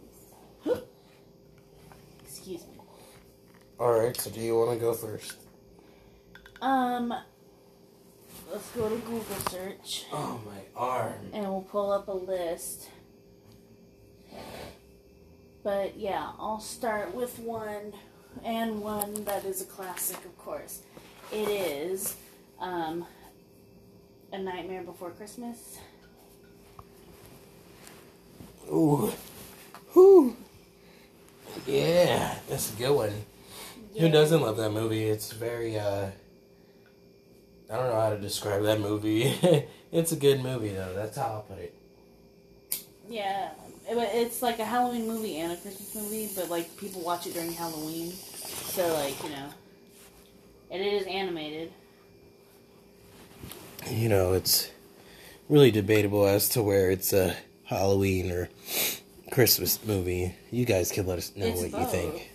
[2.40, 2.78] Excuse me.
[3.78, 5.36] Alright, so do you want to go first?
[6.62, 7.12] Um,
[8.50, 10.06] let's go to Google search.
[10.10, 11.20] Oh, my arm.
[11.34, 12.88] and we'll pull up a list.
[15.62, 17.92] But yeah, I'll start with one,
[18.42, 20.80] and one that is a classic, of course.
[21.30, 22.16] It is
[22.58, 23.04] um,
[24.32, 25.78] A Nightmare Before Christmas.
[28.72, 29.12] Ooh.
[29.92, 30.36] Whew.
[31.66, 33.12] Yeah, that's a good one.
[33.98, 35.04] Who doesn't love that movie?
[35.04, 36.08] It's very, uh.
[37.72, 39.22] I don't know how to describe that movie.
[39.92, 40.92] it's a good movie, though.
[40.94, 41.74] That's how I'll put it.
[43.08, 43.50] Yeah,
[43.88, 47.26] it- but it's like a Halloween movie and a Christmas movie, but like people watch
[47.26, 48.10] it during Halloween.
[48.12, 49.48] So, like, you know.
[50.70, 51.72] And it is animated.
[53.88, 54.70] You know, it's
[55.48, 58.48] really debatable as to where it's a Halloween or
[59.30, 60.34] Christmas movie.
[60.50, 62.30] You guys can let us know It's what you think.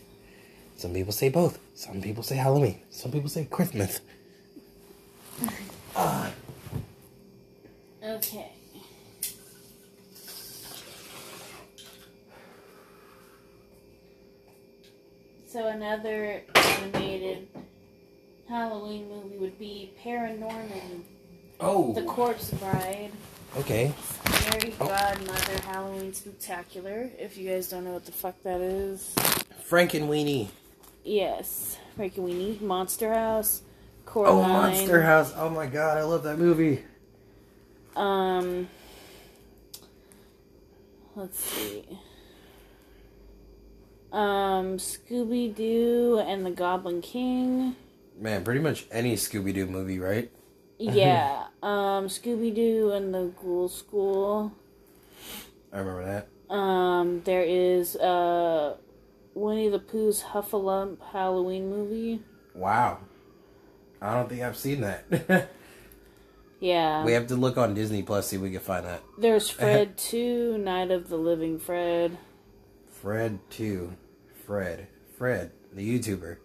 [0.78, 1.60] Some people say both.
[1.74, 2.82] Some people say Halloween.
[2.90, 4.02] Some people say Christmas.
[5.96, 6.32] Ah,
[8.04, 8.52] Okay.
[15.48, 17.48] So another animated
[18.48, 21.02] Halloween movie would be Paranorman,
[21.60, 23.12] oh, The Corpse Bride,
[23.58, 23.94] okay.
[24.56, 24.88] Mary Oh.
[24.88, 27.10] Godmother Halloween Spectacular.
[27.20, 29.14] If you guys don't know what the fuck that is,
[29.66, 30.48] Frank and Frankenweenie.
[31.04, 33.64] yes, Frankie Weenie, Monster House,
[34.16, 35.34] Oh, Monster House.
[35.36, 36.84] Oh my god, I love that movie.
[37.98, 38.70] Um,
[41.16, 41.84] let's see.
[44.14, 47.76] Um, Scooby Doo and the Goblin King.
[48.18, 50.32] Man, pretty much any Scooby Doo movie, right?
[50.78, 51.48] Yeah.
[51.64, 54.54] um, Scooby Doo and the Ghoul School.
[55.72, 56.54] I remember that.
[56.54, 58.78] Um, there is uh,
[59.34, 62.22] Winnie the Pooh's Heffalump Halloween movie.
[62.54, 63.00] Wow.
[64.02, 65.50] I don't think I've seen that.
[66.62, 67.04] Yeah.
[67.04, 69.04] we have to look on Disney Plus see if we can find that.
[69.18, 72.18] There's Fred 2, Night of the Living Fred.
[72.88, 73.96] Fred 2.
[74.46, 74.88] Fred.
[75.18, 76.38] Fred, the YouTuber.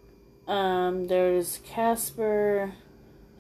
[0.47, 2.73] Um, there's Casper.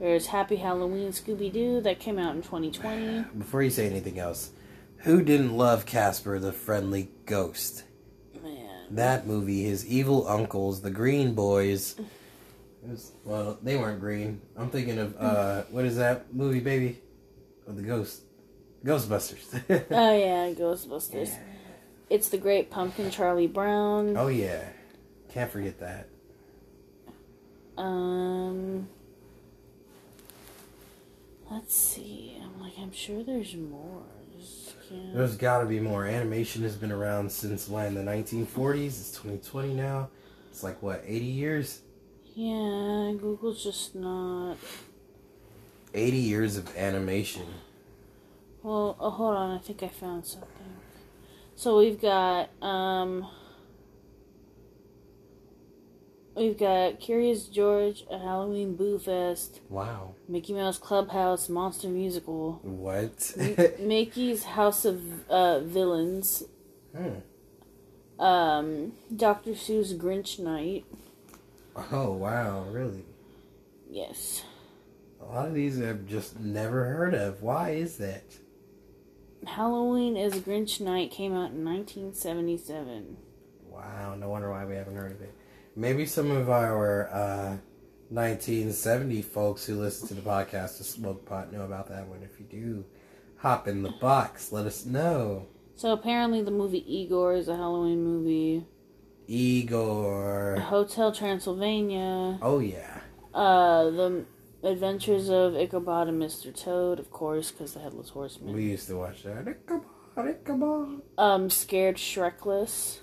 [0.00, 3.26] There's Happy Halloween Scooby Doo that came out in 2020.
[3.36, 4.50] Before you say anything else,
[4.98, 7.84] who didn't love Casper the Friendly Ghost?
[8.42, 8.86] Man.
[8.92, 12.00] That movie, his evil uncles, the Green Boys.
[12.82, 14.40] Was, well, they weren't green.
[14.56, 16.98] I'm thinking of uh, what is that movie, baby?
[17.66, 18.22] Of the Ghost,
[18.82, 19.52] Ghostbusters.
[19.90, 21.36] Oh yeah, Ghostbusters.
[22.08, 24.16] It's the Great Pumpkin, Charlie Brown.
[24.16, 24.64] oh yeah,
[25.30, 26.08] can't forget that.
[27.76, 28.88] Um,
[31.50, 32.36] let's see.
[32.42, 34.02] I'm like, I'm sure there's more.
[34.88, 36.04] Can't- There's got to be more.
[36.06, 37.94] Animation has been around since when?
[37.94, 38.86] The 1940s.
[38.86, 40.08] It's 2020 now.
[40.50, 41.80] It's like what, 80 years?
[42.34, 44.56] Yeah, Google's just not.
[45.94, 47.46] 80 years of animation.
[48.62, 49.56] Well, oh, hold on.
[49.56, 50.48] I think I found something.
[51.56, 53.26] So we've got um.
[56.40, 60.14] We've got Curious George, a Halloween Boo Fest, Wow.
[60.26, 63.35] Mickey Mouse Clubhouse, Monster Musical, What?
[63.38, 66.42] M- Mickey's House of uh, Villains,
[66.96, 68.22] Hmm.
[68.24, 69.50] um, Dr.
[69.50, 70.87] Seuss Grinch Night.
[71.92, 73.05] Oh wow, really?
[73.90, 74.42] Yes.
[75.20, 77.42] A lot of these I've just never heard of.
[77.42, 78.24] Why is that?
[79.46, 83.18] Halloween is Grinch Night came out in 1977.
[83.68, 85.35] Wow, no wonder why we haven't heard of it.
[85.76, 87.56] Maybe some of our uh,
[88.11, 92.22] 1970 folks who listen to the podcast to Smoke Pot know about that one.
[92.22, 92.85] If you do,
[93.37, 94.50] hop in the box.
[94.52, 95.46] Let us know.
[95.76, 98.66] So apparently the movie Igor is a Halloween movie.
[99.28, 100.59] Igor.
[100.61, 102.38] Hotel Transylvania.
[102.42, 103.00] Oh yeah.
[103.33, 104.24] Uh, the
[104.62, 106.54] Adventures of Ichabod and Mr.
[106.54, 108.54] Toad, of course, because the Headless Horseman.
[108.54, 109.46] We used to watch that.
[109.48, 109.83] Ichabod,
[110.16, 111.02] Ichabod.
[111.16, 112.98] Um, Scared Shrekless.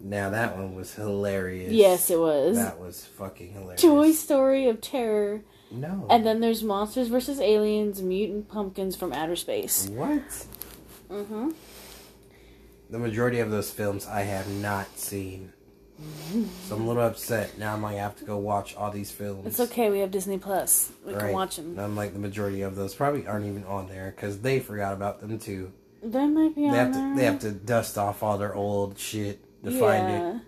[0.00, 1.72] Now that one was hilarious.
[1.72, 2.56] Yes, it was.
[2.56, 3.82] That was fucking hilarious.
[3.82, 5.42] Toy Story of Terror.
[5.70, 6.06] No.
[6.10, 7.38] And then there's Monsters vs.
[7.40, 9.88] Aliens, Mutant Pumpkins from Outer Space.
[9.88, 10.22] what?
[11.10, 11.50] Mm-hmm.
[12.88, 15.52] The majority of those films I have not seen.
[16.66, 17.58] So I'm a little upset.
[17.58, 19.46] Now I'm like, I have to go watch all these films.
[19.46, 20.90] It's okay, we have Disney Plus.
[21.04, 21.72] We can watch them.
[21.72, 24.94] And I'm like, the majority of those probably aren't even on there because they forgot
[24.94, 25.72] about them too.
[26.02, 27.10] They might be on have there.
[27.10, 30.18] to they have to dust off all their old shit to find it.
[30.18, 30.38] yeah.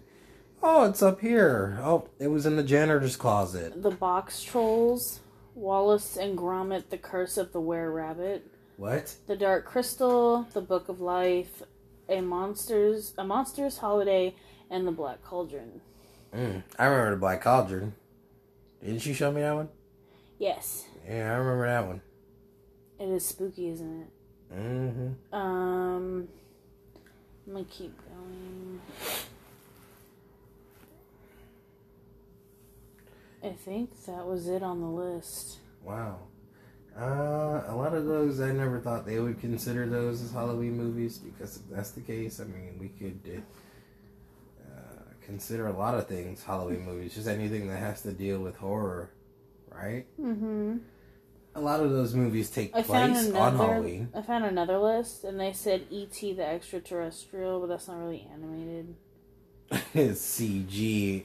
[0.63, 1.79] Oh, it's up here.
[1.83, 3.83] Oh, it was in the janitor's closet.
[3.83, 5.21] The Box Trolls,
[5.55, 8.47] Wallace and Gromit, The Curse of the Were Rabbit,
[8.77, 9.17] What?
[9.27, 11.63] The Dark Crystal, The Book of Life,
[12.09, 14.35] a monsters a monsters holiday,
[14.71, 15.81] and the Black Cauldron.
[16.35, 17.95] Mm, I remember the Black Cauldron.
[18.83, 19.69] Didn't you show me that one?
[20.39, 22.01] Yes, Yeah, I remember that one.
[22.99, 24.55] it is spooky, isn't it?
[24.55, 25.35] Mm-hmm.
[25.35, 26.29] Um,
[27.47, 28.62] I'm gonna keep going.
[33.45, 35.59] I think that was it on the list.
[35.83, 36.21] Wow.
[36.97, 41.19] Uh, a lot of those I never thought they would consider those as Halloween movies
[41.19, 43.43] because if that's the case, I mean, we could
[44.65, 48.57] uh, consider a lot of things Halloween movies, just anything that has to deal with
[48.57, 49.11] horror,
[49.71, 50.07] right?
[50.21, 50.77] Mm-hmm.
[51.55, 53.57] A lot of those movies take I place on.
[53.57, 54.09] Halloween.
[54.15, 56.33] I found another list, and they said E.T.
[56.33, 58.95] the extraterrestrial, but that's not really animated.
[59.71, 61.25] CG.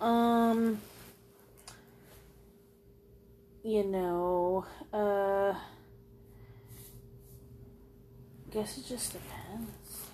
[0.00, 0.80] Um,
[3.62, 5.54] you know, uh,
[8.50, 10.06] guess it just depends.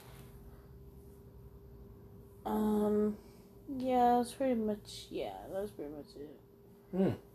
[2.46, 3.16] Um,
[3.76, 5.06] yeah, that's pretty much.
[5.10, 6.96] Yeah, that's pretty much it.
[6.96, 7.27] Hmm.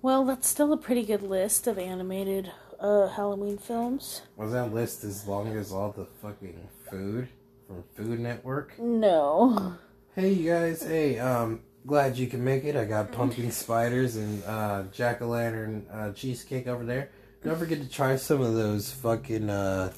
[0.00, 4.22] Well, that's still a pretty good list of animated uh, Halloween films.
[4.36, 7.28] Was that list as long as all the fucking food
[7.66, 8.78] from Food Network?
[8.78, 9.74] No.
[10.14, 12.76] Hey you guys, hey, um, glad you can make it.
[12.76, 17.10] I got pumpkin spiders and uh, jack o' lantern uh, cheesecake over there.
[17.42, 19.92] Don't forget to try some of those fucking uh,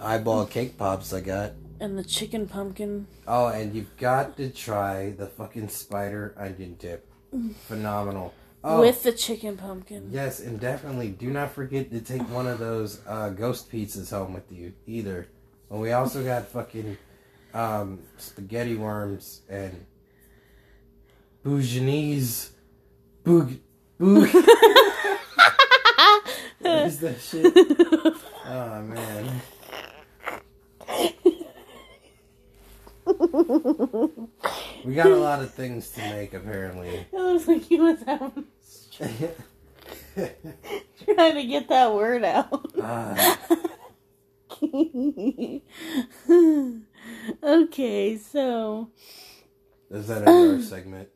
[0.00, 1.52] eyeball cake pops I got.
[1.80, 3.06] And the chicken pumpkin.
[3.26, 7.06] Oh, and you've got to try the fucking spider onion dip.
[7.66, 8.32] Phenomenal.
[8.66, 10.08] Oh, With the chicken pumpkin.
[10.10, 14.32] yes, and definitely do not forget to take one of those uh, ghost pizzas home
[14.32, 15.28] with you either.
[15.70, 16.96] And we also got fucking
[17.52, 19.84] um, spaghetti worms and
[21.44, 22.50] bouginese.
[23.22, 23.58] Boog.
[24.00, 24.32] Boog.
[26.60, 27.54] what is that shit?
[28.46, 29.40] Oh, man.
[34.84, 37.06] We got a lot of things to make, apparently.
[37.12, 38.44] It looks like he was having,
[41.04, 42.72] trying to get that word out.
[42.80, 43.38] Ah.
[47.42, 48.90] okay, so
[49.90, 51.08] Is that another segment?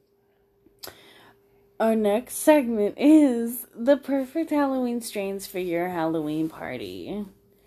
[1.81, 7.25] our next segment is the perfect Halloween strains for your Halloween party.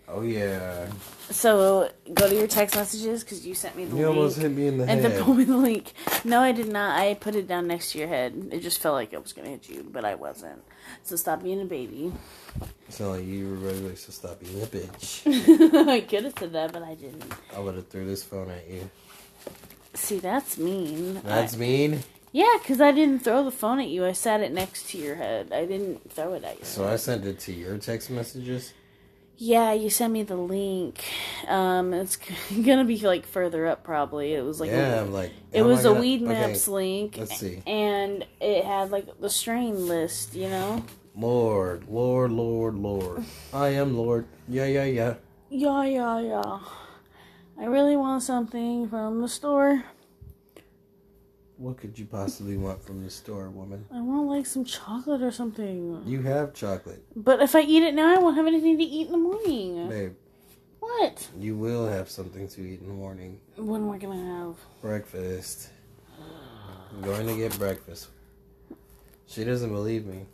[0.08, 0.88] Oh yeah.
[1.30, 4.16] So go to your text messages because you sent me the You link.
[4.16, 5.12] almost hit me in the and head.
[5.12, 5.92] then pull me the link.
[6.24, 6.98] No, I did not.
[6.98, 8.48] I put it down next to your head.
[8.50, 10.62] It just felt like I was gonna hit you, but I wasn't.
[11.02, 12.12] So stop being a baby.
[12.90, 15.88] Sound like you were ready to stop being a bitch.
[15.88, 17.24] I could have said that, but I didn't.
[17.56, 18.90] I would have threw this phone at you.
[19.94, 21.20] See, that's mean.
[21.24, 22.02] That's I- mean.
[22.32, 24.04] yeah, because I didn't throw the phone at you.
[24.04, 25.52] I sat it next to your head.
[25.52, 26.64] I didn't throw it at you.
[26.64, 28.74] So I sent it to your text messages.
[29.44, 31.02] Yeah, you sent me the link.
[31.48, 32.16] Um, it's
[32.64, 34.34] gonna be like further up probably.
[34.34, 35.32] It was like yeah, a, I'm like.
[35.50, 37.16] it was a gonna- weed okay, maps link.
[37.18, 37.60] let's see.
[37.66, 40.36] And it had like the strain list.
[40.36, 40.84] You know.
[41.16, 43.24] Lord, Lord, Lord, Lord.
[43.52, 44.26] I am Lord.
[44.48, 45.14] Yeah, yeah, yeah.
[45.50, 46.60] Yeah, yeah, yeah.
[47.58, 49.82] I really want something from the store.
[51.62, 53.86] What could you possibly want from the store, woman?
[53.94, 56.02] I want like some chocolate or something.
[56.04, 59.06] You have chocolate, But if I eat it now, I won't have anything to eat
[59.06, 59.88] in the morning.
[59.88, 60.14] babe.
[60.80, 61.28] What?
[61.38, 63.38] You will have something to eat in the morning.
[63.54, 64.56] What am I gonna have?
[64.80, 65.68] Breakfast.
[66.90, 68.08] I'm going to get breakfast.
[69.28, 70.26] She doesn't believe me.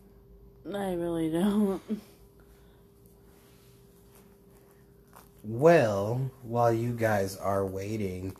[0.74, 1.82] I really don't.
[5.44, 8.34] Well, while you guys are waiting,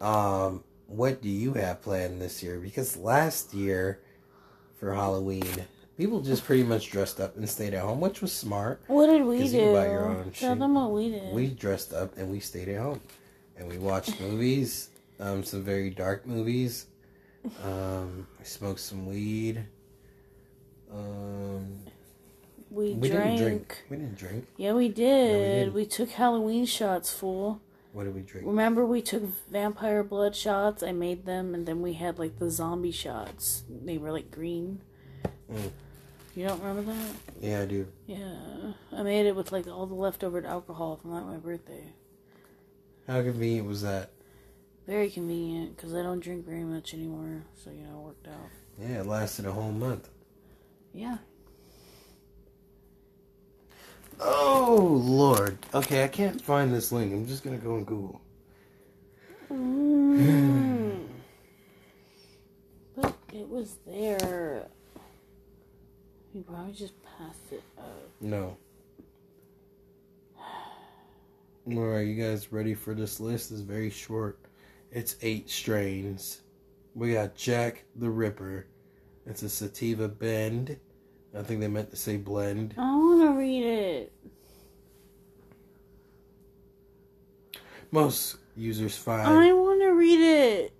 [0.00, 2.58] um, what do you have planned this year?
[2.58, 4.00] Because last year
[4.80, 5.66] for Halloween,
[5.96, 8.80] people just pretty much dressed up and stayed at home, which was smart.
[8.86, 9.56] What did we do?
[9.56, 11.32] you buy your own Tell them what we did.
[11.32, 13.00] We dressed up and we stayed at home,
[13.56, 14.88] and we watched movies,
[15.20, 16.86] um, some very dark movies.
[17.62, 19.64] Um, we smoked some weed.
[20.90, 21.80] Um,
[22.70, 23.24] we, we drank.
[23.24, 23.84] didn't drink.
[23.90, 24.46] We didn't drink.
[24.56, 24.94] Yeah, we did.
[24.94, 25.74] didn't.
[25.74, 27.60] we took Halloween shots, fool.
[27.92, 28.46] What did we drink?
[28.46, 30.82] Remember we took vampire blood shots?
[30.82, 33.64] I made them, and then we had like the zombie shots.
[33.68, 34.82] They were like green.
[35.50, 35.70] Mm.
[36.34, 37.14] You don't remember that?
[37.40, 37.86] Yeah, I do.
[38.06, 41.92] Yeah, I made it with like all the leftover alcohol from like my birthday.
[43.06, 44.10] How convenient was that?
[44.86, 48.50] Very convenient because I don't drink very much anymore, so you know it worked out.
[48.78, 50.08] Yeah, it lasted a whole month.
[50.92, 51.18] Yeah.
[54.20, 55.58] Oh Lord.
[55.74, 57.12] Okay, I can't find this link.
[57.12, 58.20] I'm just gonna go on Google.
[59.50, 61.06] Mm.
[62.96, 64.66] but it was there.
[66.34, 68.10] You probably just passed it up.
[68.20, 68.56] No.
[71.70, 73.50] Alright, you guys ready for this list?
[73.50, 74.38] It's very short.
[74.90, 76.40] It's eight strains.
[76.94, 78.66] We got Jack the Ripper.
[79.26, 80.78] It's a sativa bend.
[81.38, 82.74] I think they meant to say blend.
[82.76, 84.12] I want to read it.
[87.92, 90.72] Most users find I want to read it.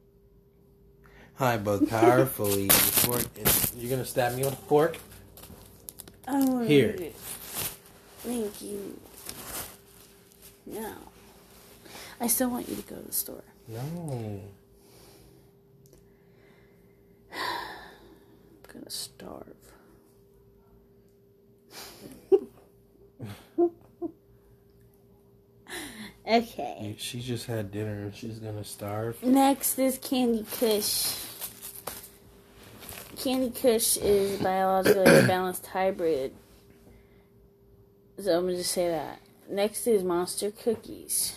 [1.37, 2.69] high both powerfully.
[2.69, 3.25] fork.
[3.77, 4.97] You're gonna stab me with a fork?
[6.27, 6.89] I want to Here.
[6.91, 7.15] read it.
[8.25, 8.99] Thank you.
[10.67, 10.93] No.
[12.21, 13.45] I still want you to go to the store.
[13.69, 14.43] No.
[17.33, 17.39] I'm
[18.73, 19.55] gonna starve.
[26.29, 26.95] Okay.
[26.99, 29.23] She just had dinner and she's gonna starve.
[29.23, 31.15] Next is Candy Kush.
[33.17, 36.33] Candy Kush is biologically balanced hybrid.
[38.21, 39.21] So I'm gonna just say that.
[39.49, 41.37] next is Monster Cookies.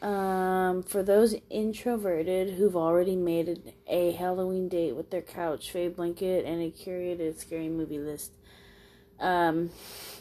[0.00, 6.44] Um, for those introverted who've already made a Halloween date with their couch, fave blanket,
[6.44, 8.30] and a curated scary movie list,
[9.20, 9.70] um,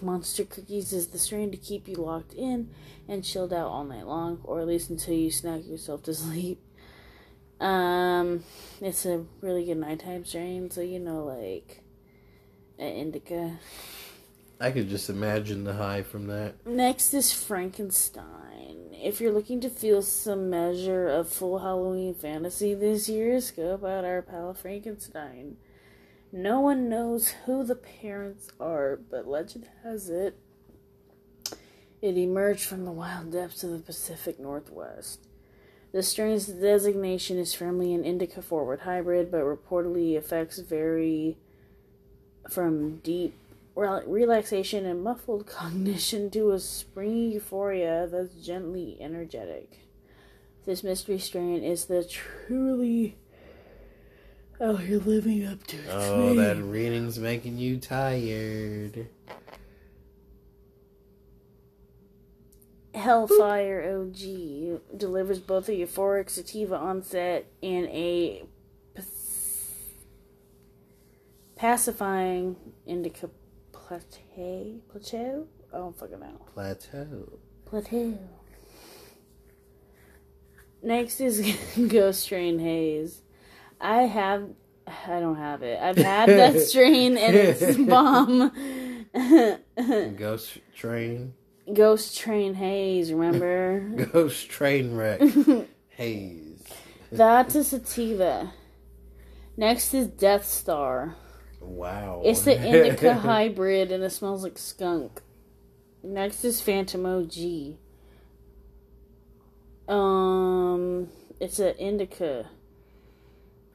[0.01, 2.69] Monster Cookies is the strain to keep you locked in
[3.07, 6.61] and chilled out all night long, or at least until you snack yourself to sleep.
[7.59, 8.43] Um,
[8.81, 11.81] it's a really good nighttime strain, so you know, like
[12.77, 13.59] an indica.
[14.59, 16.65] I could just imagine the high from that.
[16.65, 18.89] Next is Frankenstein.
[18.91, 24.03] If you're looking to feel some measure of full Halloween fantasy this year, scope out
[24.03, 25.57] our pal Frankenstein.
[26.31, 30.37] No one knows who the parents are, but legend has it
[32.01, 35.27] it emerged from the wild depths of the Pacific Northwest.
[35.91, 41.37] The strain's designation is firmly an indica forward hybrid, but reportedly effects vary
[42.49, 43.33] from deep
[43.75, 49.79] relaxation and muffled cognition to a springy euphoria that's gently energetic.
[50.65, 53.15] This mystery strain is the truly.
[54.59, 55.89] Oh, you're living up to it.
[55.91, 59.07] Oh, that reading's making you tired.
[62.95, 68.43] Hellfire OG delivers both a euphoric sativa onset and a
[71.55, 72.55] pacifying
[72.87, 73.29] indica
[73.71, 74.79] plateau.
[74.89, 75.47] Plateau?
[75.71, 76.41] I don't fucking know.
[76.53, 77.39] Plateau.
[77.65, 78.17] Plateau.
[80.81, 81.55] Next is
[81.87, 83.21] Ghost Strain Haze.
[83.79, 84.49] I have.
[84.87, 85.79] I don't have it.
[85.81, 88.51] I've had that strain and it's bomb.
[90.15, 91.33] Ghost Train.
[91.73, 93.79] Ghost Train Haze, remember?
[94.13, 95.21] Ghost Train Wreck
[95.89, 96.63] Haze.
[97.11, 98.53] That's a sativa.
[99.57, 101.15] Next is Death Star.
[101.59, 102.21] Wow.
[102.23, 105.21] It's the indica hybrid and it smells like skunk.
[106.03, 107.75] Next is Phantom OG.
[109.93, 111.09] Um,
[111.39, 112.49] it's an indica.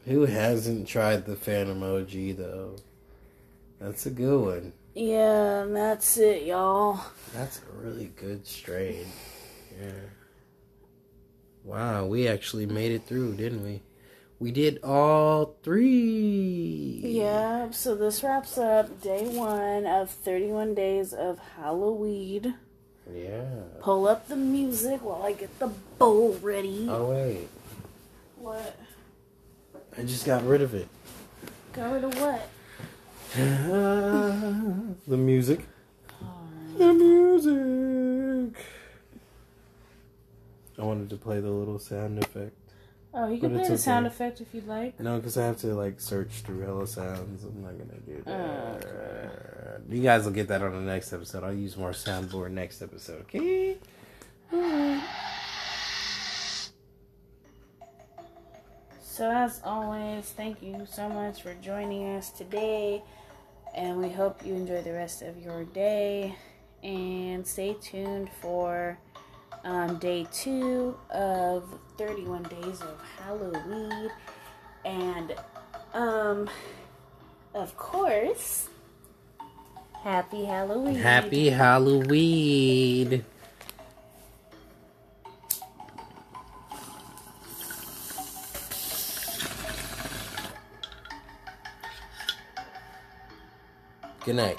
[0.07, 2.77] Who hasn't tried the Phantom OG though?
[3.81, 4.73] That's a good one.
[4.95, 7.01] Yeah, and that's it, y'all.
[7.33, 9.07] That's a really good strain.
[9.81, 9.93] Yeah.
[11.65, 13.83] Wow, we actually made it through, didn't we?
[14.39, 17.01] We did all three.
[17.05, 22.55] Yeah, so this wraps up day one of 31 days of Halloweed.
[23.15, 23.61] Yeah.
[23.81, 26.87] Pull up the music while I get the bowl ready.
[26.91, 27.49] Oh, wait.
[28.37, 28.77] What?
[29.99, 30.89] I just got rid of it.
[31.73, 32.49] Got rid of what?
[35.07, 35.61] the music.
[36.79, 38.57] The music.
[40.79, 42.57] I wanted to play the little sound effect.
[43.15, 44.99] Oh, you can play the sound effect if you'd like.
[44.99, 47.45] No, because I have to like search through Hello Sounds.
[47.45, 48.87] I'm not gonna do that.
[48.87, 51.45] Oh, You guys will get that on the next episode.
[51.45, 53.23] I'll use more soundboard next episode.
[53.23, 53.77] Okay.
[59.13, 63.03] So, as always, thank you so much for joining us today.
[63.75, 66.35] And we hope you enjoy the rest of your day.
[66.83, 68.99] And stay tuned for
[69.65, 74.13] um, day two of 31 days of Halloweed.
[74.87, 75.35] And,
[75.93, 76.49] um,
[77.53, 78.71] of course,
[80.03, 80.95] happy Halloween.
[80.95, 83.27] Happy Halloween.
[94.25, 94.59] Good night.